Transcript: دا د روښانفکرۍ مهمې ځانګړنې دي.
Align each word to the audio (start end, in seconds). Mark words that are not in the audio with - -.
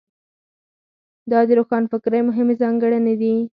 دا 1.31 1.39
د 1.47 1.49
روښانفکرۍ 1.59 2.21
مهمې 2.29 2.55
ځانګړنې 2.61 3.13
دي. 3.21 3.35